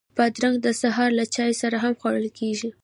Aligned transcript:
بادرنګ 0.17 0.55
د 0.61 0.67
سهار 0.81 1.09
له 1.19 1.25
چای 1.35 1.51
سره 1.61 1.77
هم 1.83 1.93
خوړل 1.99 2.27
کېږي. 2.39 2.69